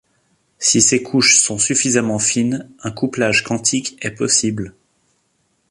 Si 0.57 0.81
ces 0.81 1.03
couches 1.03 1.37
sont 1.37 1.59
suffisamment 1.59 2.17
fines, 2.17 2.67
un 2.81 2.89
couplage 2.89 3.43
quantique 3.43 4.03
est 4.03 4.09
possible. 4.09 4.73